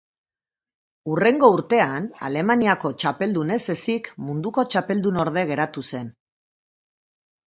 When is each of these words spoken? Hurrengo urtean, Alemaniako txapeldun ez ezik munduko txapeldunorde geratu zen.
Hurrengo 1.09 1.49
urtean, 1.55 2.07
Alemaniako 2.29 2.91
txapeldun 3.03 3.53
ez 3.57 3.61
ezik 3.73 4.09
munduko 4.29 4.63
txapeldunorde 4.71 5.45
geratu 5.51 5.85
zen. 5.91 6.09